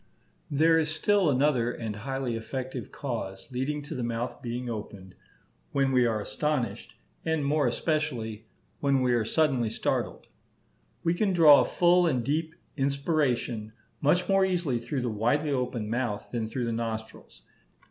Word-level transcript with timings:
There 0.49 0.79
is 0.79 0.89
still 0.89 1.29
another 1.29 1.71
and 1.71 1.97
highly 1.97 2.35
effective 2.35 2.91
cause, 2.91 3.47
leading 3.51 3.83
to 3.83 3.93
the 3.93 4.01
mouth 4.01 4.41
being 4.41 4.67
opened, 4.67 5.13
when 5.73 5.91
we 5.91 6.07
are 6.07 6.19
astonished, 6.19 6.95
and 7.23 7.45
more 7.45 7.67
especially 7.67 8.47
when 8.79 9.03
we 9.03 9.13
are 9.13 9.23
suddenly 9.23 9.69
startled. 9.69 10.25
We 11.03 11.13
can 11.13 11.33
draw 11.33 11.61
a 11.61 11.65
full 11.65 12.07
and 12.07 12.23
deep 12.23 12.55
inspiration 12.75 13.73
much 14.01 14.27
more 14.27 14.43
easily 14.43 14.79
through 14.79 15.01
the 15.01 15.09
widely 15.11 15.51
open 15.51 15.87
mouth 15.87 16.31
than 16.31 16.47
through 16.47 16.65
the 16.65 16.71
nostrils. 16.73 17.43